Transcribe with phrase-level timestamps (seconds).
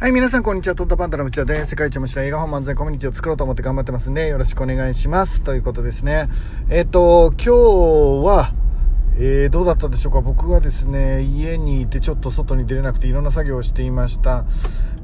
[0.00, 0.76] はい、皆さん、こんにちは。
[0.76, 5.42] トットパンダの内田で、世界一面白い映画本漫才コミュニティを作ろうと思って頑張ってますんで、よろしくお願いします。
[5.42, 6.28] ということですね。
[6.70, 8.52] えっ、ー、と、今日は、
[9.16, 10.20] えー、どうだったでしょうか？
[10.20, 14.44] 僕はですね、家にいてちょっと外に出れなくていろんな作業をしていました。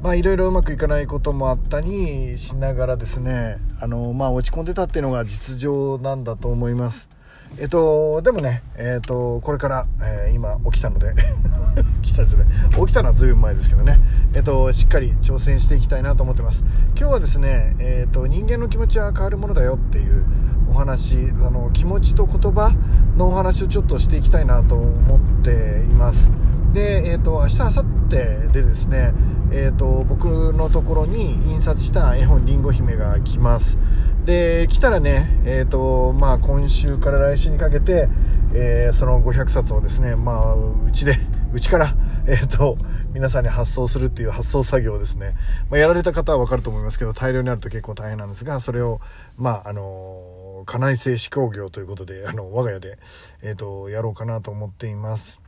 [0.01, 7.09] まあ、いろいろうまくいかないこともあったりしながらですね、あの、まあ、落ち込んでたっていうのが実情なんだと思います。
[7.57, 11.13] えっと、でもね、えっと、これから、えー、今起きたので
[12.03, 12.45] 来たですね。
[12.77, 13.97] 起きたのはずいぶん前ですけどね。
[14.33, 16.63] えっと、しっかり挑戦していきたいなと思ってます。
[16.97, 20.25] 今日はですね、えっと、人間の気持ちは変わるものだよっていう
[20.69, 21.15] お話、
[21.45, 22.73] あの、気持ちと言葉
[23.17, 26.29] のお話をちょっとしていきたいなと思っています。
[26.73, 29.13] で、えっと、明日、明後日でですね、
[29.51, 33.77] えっと、僕のところに印刷した絵本りんご姫が来ます。
[34.25, 38.09] で、来たらね、えっ、ー、と、まあ、今週から来週にかけて、
[38.55, 41.19] えー、その500冊をですね、まあ、うちで、
[41.53, 41.93] うちから、
[42.25, 42.75] えっ、ー、と、
[43.13, 45.35] 皆さんに発送するっていう発送作業をですね、
[45.69, 48.99] まあ、やられた方はわかると思いますけど、大量にあると結構大変なんですが、それを、
[49.37, 52.97] まあ、あの、家内製紙工業ということで、あの、我が家で、
[53.43, 55.44] えっ、と、やろうかなと思っています。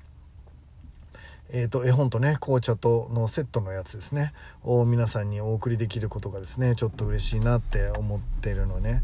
[1.49, 4.33] えーと、絵本とね紅茶とのセットのやつですね。
[4.63, 9.01] を皆さんにお送りできることがですねちょっと嬉しいなって思ってるのね。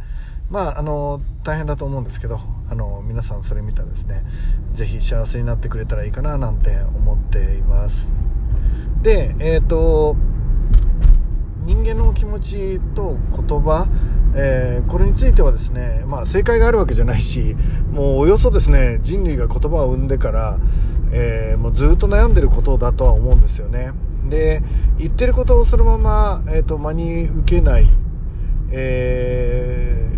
[0.49, 4.25] まああの大変だと思うんですけどあの皆さんそれ見たらですね
[4.73, 8.13] 是非幸せになってくれたらいいかななんて思っています。
[9.01, 10.17] でえっ、ー、と
[11.65, 13.87] 人間の気持ちと言葉、
[14.35, 17.55] えー、これについてはですね、まあ、正解があるわけじゃないし
[17.89, 20.59] もうおよそですね人類が言葉を生んでから、
[21.11, 23.91] えー、もうずっと悩んでることだとは思うんですよね。
[24.29, 24.63] で
[24.97, 27.89] 言ってることをそのまま、えーと、真に受けない、
[28.71, 30.09] え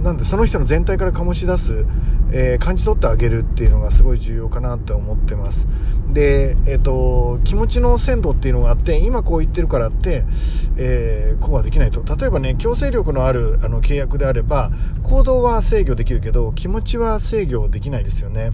[0.00, 1.86] ー、なんでその人の全体から醸し出す
[2.30, 5.66] えー、感じ取ってあげるっていうのがすごい重要かなって思ってます。
[6.12, 10.24] で、えっ、と気持ちの鮮度っていうのがあって今こう言ってるからって、
[10.76, 12.02] え、こうはできないと。
[12.16, 14.70] 例えばね強制力のあるあの契約であれば
[15.02, 18.50] 行動は制御できるけど気持ちは制御できないですよね。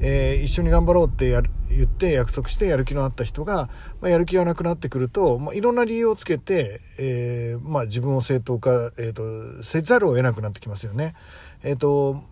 [0.00, 3.68] えー、一緒に頑張ろうってやる言って約束してやる気のあった人が、
[4.00, 11.14] まあ、やる気がなくなってくると、まあ、いろんな理由をつけて、えーまあ、自分を正当化、えーと、せざるを得なくなってきますよね。
[11.62, 12.22] えーと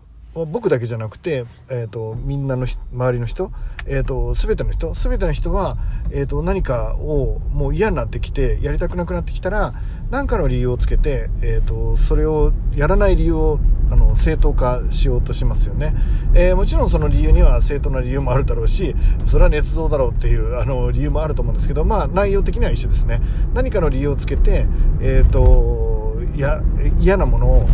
[0.45, 3.51] 僕だけじゃなくて、えーと、みんなの周りの人、
[3.85, 5.77] えーと、全ての人全ての人は、
[6.11, 9.73] えーと、何かをもう嫌になってきてやりたくなくなってきたら
[10.09, 13.59] 何かの理由をつけて、えー、とそれをやらない理由を
[13.89, 15.95] あの正当化しようとしますよね、
[16.33, 18.95] えー、もちろんその理由には正当な理由もあるだろうし
[19.27, 23.21] それは捏造だろうっていうあの理由もあると思うんですけどまあ内容的には一緒ですね。
[23.53, 24.65] 何かの理由をつけて、
[24.99, 26.61] えー、とや
[26.99, 27.67] 嫌なものを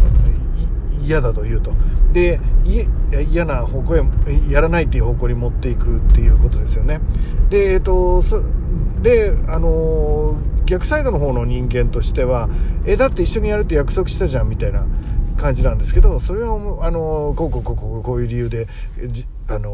[1.04, 1.74] 嫌だと言うと。
[2.14, 2.40] で
[3.30, 4.04] 嫌な方向へ
[4.50, 7.02] やらないっていう方向に持っていくっていうことですよね。
[7.50, 8.24] でえっ、ー、と
[9.02, 12.48] であの、逆サイドの方の人間としては
[12.86, 14.86] えだって一緒にやるって約束したじゃんみたいな
[15.38, 16.54] 感じなんですけどそれは
[16.86, 18.68] あの、こうこうこうこうこういう理由で
[19.48, 19.72] あの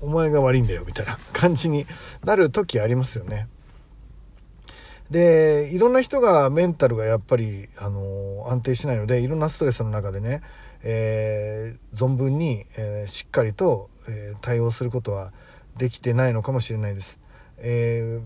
[0.00, 1.86] お前が悪いんだよみたいな感じに
[2.24, 3.48] なる時ありますよね。
[5.10, 10.40] でいろんな人がメンタルがやっぱり、あの安定しないのでいろんなストレスの中でね、
[10.82, 15.32] えー、存分に、えー、しっかりと、えー、対応することは
[15.76, 17.18] できてないのかもしれないです。
[17.58, 18.20] え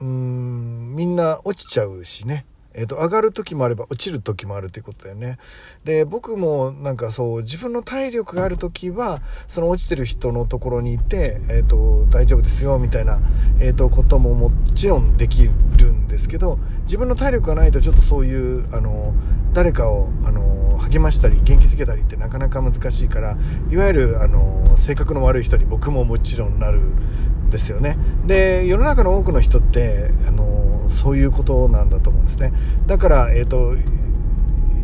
[0.00, 5.38] ー、うんみんな落ちちゃうしねえーと、上がる時もあれば落ちる時もあるっていうことだよね。
[5.84, 13.18] で僕もなんかそう自分の体力がある時はその落ちてる人のところにいて、えーと、大丈夫ですよみたいな、
[13.58, 15.50] えーと、ことももちろんできる
[15.92, 19.12] んですけど自分の体力がないとちょっとそういうあの
[19.54, 23.36] 誰かをあの励ましたり元気づけたりってなかなか難しいから
[23.70, 27.96] いわゆるあの性格の悪い人に僕ももちろんなるんですよね。
[28.26, 32.52] で世の中の多くの人ってあのそういうことなんだと思うんですね
[32.86, 33.76] だから、えーと、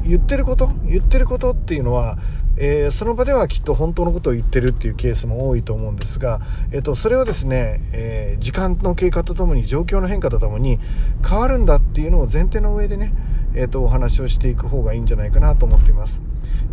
[0.07, 2.19] 言ってること言ってることっていうのは、
[2.57, 6.41] えー、その場ではきっと本当のことを言ってるっていうケースも多いと思うんですが、
[6.71, 10.79] えーと、それはですね、えー、時間の経過とともに状況の変化とともに
[11.27, 13.13] 変わるんだっていうのを前提の上でね、
[13.55, 16.23] えーと、お話をしていく方がいいんじゃないかなと思っています。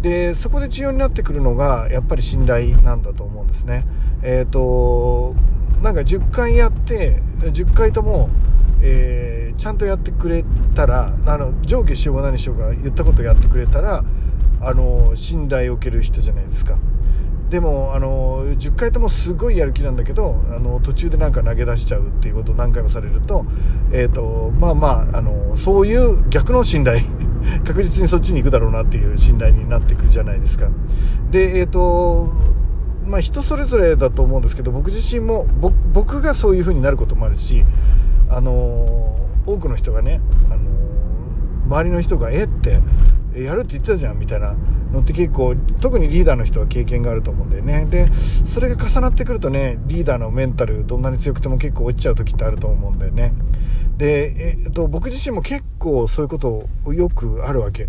[0.01, 3.85] でそこで重要になってくるのがやっぱり信頼なんだと思うんですね。
[4.23, 5.35] えっ、と
[5.81, 8.29] なんか10回やって10回とも
[8.83, 10.43] えー、ちゃんとやってくれ
[10.75, 14.03] たらあの上下しようが何しようが言ったことやってくれたら
[14.59, 16.77] あの信頼を受ける人じゃないですか。
[17.51, 23.45] でもあの10回ともすごいやる気なんだけどあの途中でなんか投げ出しちゃうっていうことを何回もされると,、
[23.91, 27.01] えーとまあまああのそういう逆の信頼
[27.67, 30.69] 確実にそっちに行くだろうなっていう信頼になっていくじゃないですか
[31.29, 32.29] でえっ、ー、と
[33.05, 35.45] まあ人それぞれだと思うんですけど僕自身も
[35.93, 37.65] 僕がそういう風になることもあるし
[38.29, 40.59] あの多くの人がね、あの
[41.65, 42.79] 周りの人が「えっ?」て
[43.35, 44.55] 「やるって言ってたじゃん」みたいな
[44.91, 47.87] のって結構特にリーダーの人は経験があると思うんだよね。
[47.89, 53.33] でそれが重なってくるとねリーダーのメンタルどんなに強くても結構落ちちゃう時ってあると思うんだよね。
[53.97, 57.87] で、えっと、僕自身も結構そういうことよくあるわけ。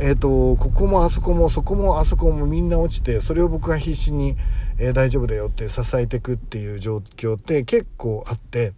[0.00, 4.36] えっとここもあそこもそこもあそこもみんな落ちてそれを僕が必死に、
[4.78, 8.72] えー、大丈夫だよって支えてくっていう状況って結構あって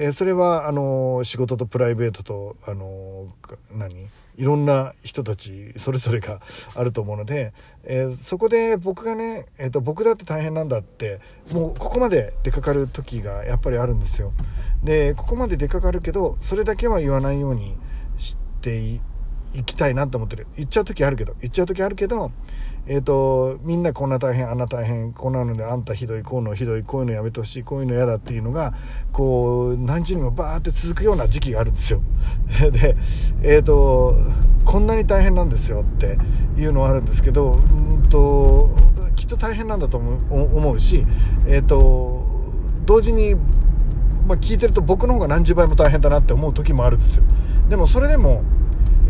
[0.00, 3.26] えー、それはあの仕事とプライベートとあの
[3.72, 4.08] 何？
[4.36, 6.40] いろんな人たちそれぞれが
[6.76, 7.52] あると思うので、
[7.82, 11.18] えー、そこで僕がね、えーと、僕だって大変なんだって
[11.52, 14.32] もうここまで出かかる時がやっぱりあるんですよ。
[14.84, 17.76] でここまで出かかるけどそれだけは言わないように
[18.16, 19.00] して
[19.54, 22.30] いきたいなと思ってる言っちゃう時あるけど言っちゃう時あるけど
[22.90, 28.72] えっ、ー、と、みんなこんな大変、あんな大変、こんなのであんたひどい、こういうのひどい、こういうのやめてほしい、こういうの嫌だっていうのが、
[29.12, 32.00] こう、何十年もバーって続くような時期があるんですよ。
[32.72, 32.96] で、
[33.42, 34.16] えっ、ー、と、
[34.64, 36.16] こんなに大変なんですよって
[36.56, 38.70] いうのはあるんですけど、うんと、
[39.16, 41.04] きっと大変なんだと思うし、
[41.46, 42.24] えっ、ー、と、
[42.86, 43.34] 同時に、
[44.26, 47.24] まあ、聞いてると僕の方が何十倍も大変だなって思う時もあるんですよ。
[47.68, 48.44] でもそれでも、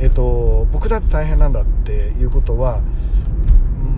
[0.00, 2.80] えっ、と、僕だって大変なんだっていうことは、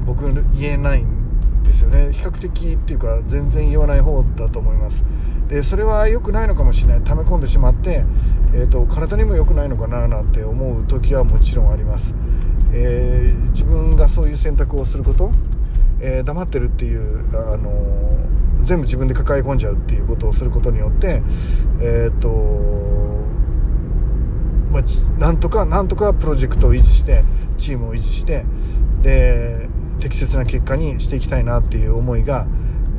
[0.06, 2.12] 僕言えないんですよね。
[2.12, 5.04] 比較的っていうか全然言わない方だと思います。
[5.48, 7.00] でそれは良くないのかもしれない。
[7.00, 8.04] 溜め込んでしまって、
[8.52, 12.14] えーと、体にも良くないのかななんて思う時はもちろんあります、
[12.72, 15.32] えー、自分がそういう選択をすること、
[16.00, 17.70] えー、黙ってるっていう、あの、
[18.62, 21.22] 全部自分で抱え込んじゃうっていうことをすることによって
[21.80, 22.28] えっ、と
[24.70, 24.82] まあ、
[25.20, 27.24] なんとかなんとかプロジェクトを維持して
[27.58, 28.44] チームを維持して
[29.02, 29.68] で
[30.00, 32.46] 適切な結果にしていきたいなっていう思いが、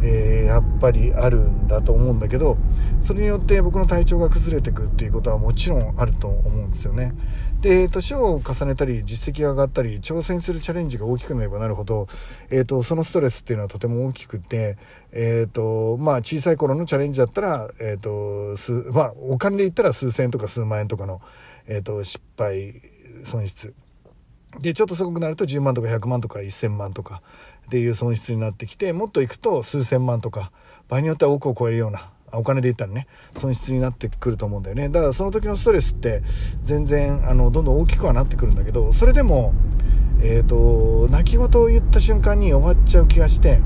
[0.04, 2.58] えー、やっぱりあるんだと思うんだけど
[3.02, 7.14] それによって僕の体調が崩れていくっていうことはもちろんあると思うんですよね。
[7.62, 12.08] で年を重ねたり実績が上がったり挑戦するチャレンジが大きくなればなるほど、
[12.50, 14.78] えーと、そのストレスっていうのはとても大きくて、
[15.12, 18.56] えーとまあ、小さい頃のチャレンジだったら、えーと
[18.92, 21.22] まあ、お金で言ったら数千円とか数万円とかの、
[21.72, 22.82] えー、と失敗
[23.24, 23.74] 損失。
[24.60, 27.22] でちょっとすごくなると10万とか100万とか1000万とか
[27.68, 30.52] っていう損失になってきてもっといくと数千万とか
[30.90, 33.08] 場合によっては億を超えるようなお金で言ったらね
[33.38, 34.90] 損失になってくると思うんだよね。
[34.90, 36.22] だからその時のストレスって
[36.64, 39.54] 全然あのどんどん大きくはなってくるんだけどそれでも
[40.24, 43.60] えーと、泣き言を言った瞬間に終わっちゃう気がして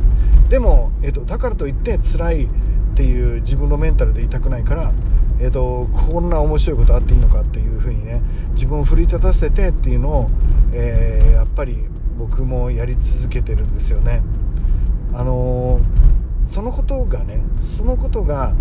[0.48, 2.48] でも、えーと、だからといって辛いっ
[2.96, 4.94] ていう自分のメンタルで言いたくないから
[5.40, 8.22] えーと、こんな面白いことあっていいのかっていうふうにね
[8.54, 10.30] 自分を奮い立たせてっていうのを、
[10.74, 11.78] えー、やっぱり
[12.18, 14.22] 僕もやり続けてるんですよね。
[15.14, 18.54] あのー、そのことがねそのことが、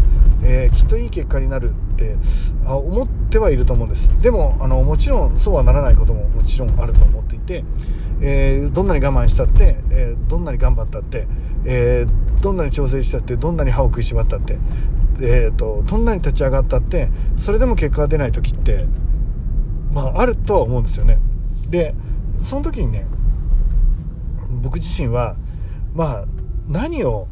[0.42, 2.16] えー、きっといい結果になるって
[2.64, 7.64] あ思ってはいると思うんですでもあのもちろんそうはならないことももちろんあると思っていて、
[8.26, 11.26] えどんなに我慢したって、えどんなに頑張ったって、
[11.64, 12.06] え
[12.42, 14.58] どんなに調整したってどんなに歯を食いしばったって
[15.20, 18.86] えーと、どんなに立ち上がったってそれでも結果が出ない時って
[19.92, 21.18] まああるとは思うんですよね。
[21.68, 21.94] で
[22.38, 23.06] その時にね
[24.62, 25.36] 僕自身は
[25.94, 26.24] まあ
[26.68, 27.28] 何を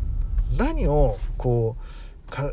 [0.56, 1.76] 何をこ
[2.28, 2.52] うか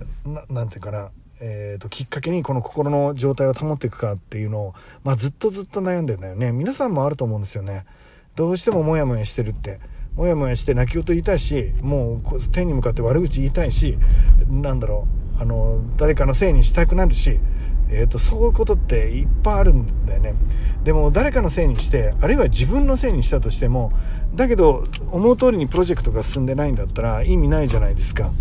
[0.49, 4.73] なんていうかなえーと、きっかけにこの心の状態を保っていくかっていうのを、
[5.05, 6.51] まあ、ずっとずっと悩んでんだよね。
[6.51, 7.85] 皆さんもあると思うんですよね。
[8.39, 9.81] どうしてもモヤモヤしてるって。
[10.15, 13.97] モヤモヤして泣き言言いたいしもう天に向かって悪口言いたいし
[14.49, 17.39] なんだろうあの誰かのせいにしたくなるし、
[17.89, 20.35] えーと、そういうことっていっぱいあるんだよね。
[20.83, 23.91] でも誰かのせいにしてあるいは自分のせいにしたとしても
[24.35, 28.31] だけど思う通りにプロジェクトが進んでないんだったら意味ないじゃないですか。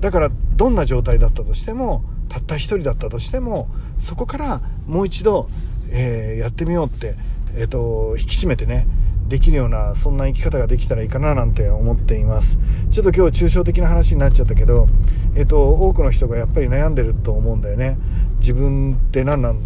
[0.00, 5.48] だからどんな状態だったとしてもたった一人だったとしてもそこからもう一度、
[5.90, 7.14] えー、やってみようって、
[7.56, 8.86] えーと引き締めてね
[9.28, 12.58] できるようなそんな生き方ができたらいいかななんて思っています。
[12.90, 14.88] ちょっと今日抽象的な話になっちゃったけど、
[15.34, 17.98] えっと、多くの人がやっぱり悩んでると思うんだよね。
[18.40, 19.58] 自分って何なん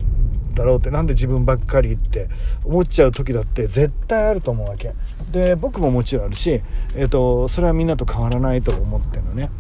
[0.55, 2.29] だろうってなんで自分ばっかりって
[2.65, 4.95] 思っちゃう時だって絶対あると思うわけ。
[5.31, 6.61] で僕ももちろんあるし、
[6.97, 9.51] えっと、それはみんなと変わらないと思ってるのね。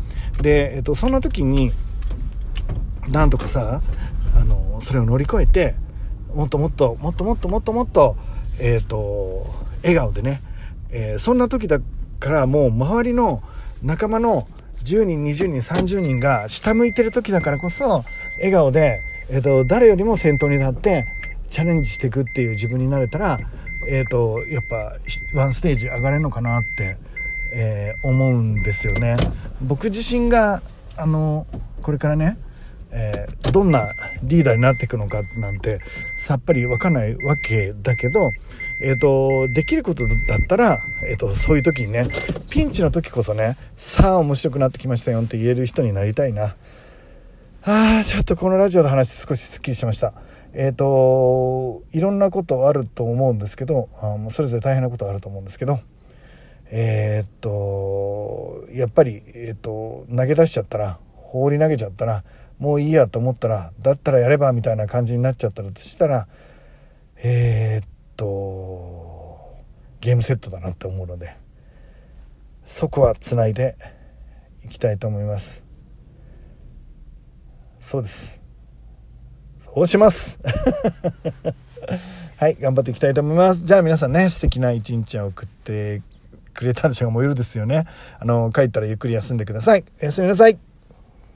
[0.41, 1.71] で、えっと、そんな時に
[3.09, 3.83] なんとかさ
[4.35, 5.77] あのそれを乗り越えて
[6.35, 8.17] もっともっともっともっともっともっと
[8.59, 9.47] えっ、と
[9.83, 10.43] 笑顔でね、
[10.91, 11.81] えー、そんな時だ
[12.21, 13.43] からもう周りの
[13.83, 14.47] 仲間の
[14.85, 18.05] 10人20人30人が下向いてる時だからこそ
[18.37, 21.07] 笑顔で、えーと、誰よりも先頭に立って
[21.51, 23.39] チャレンジしていくっていう自分になれたら、
[23.89, 24.97] えーと、やっぱ
[25.35, 26.97] ワンステージ上がれるのかなって、
[27.55, 29.17] えー、思うんですよね。
[29.61, 30.63] 僕自身が
[30.97, 31.47] あの
[31.83, 32.39] これからね
[32.95, 35.81] えー、どんなリーダーになっていくのかなんて
[36.19, 38.31] さっぱりわかんないわけだけど、
[38.81, 42.07] えっ、ー、と、できることだったら、えっ、ー、と、そういう時にね、
[42.51, 46.55] ピンチの時こそね、さあ面白くなってきましたよって言える人になりたいな。
[47.65, 50.13] ああ、ちょっとこのラジオの話少しスッキリしました。
[50.53, 55.81] えっ、と、いろんなことあると思うんですけど、あもうそれぞれ大変なことあると思うんですけど、
[56.71, 62.25] えっと、やっぱり、えっと、投げ出しちゃったら、放り投げちゃったら、
[62.63, 66.29] もういいやと思ったらだったらやればみたいな感じになっちゃったらとしたら
[67.17, 69.57] えー、っと
[70.01, 71.37] ゲームセットだなって思うので
[72.65, 73.75] そこはつないで
[74.65, 75.65] いきたいと思います。
[77.81, 78.41] そうです。
[79.65, 80.39] そうします。
[82.39, 83.65] はい頑張っていきたいと思います。
[83.65, 86.01] じゃあ皆さんね素敵な一日を送って
[86.55, 87.87] くれたんでしょうがもう夜ですよね。
[88.21, 89.85] あの帰ったらゆっくり休んでください。
[90.01, 90.72] おやすみなさい。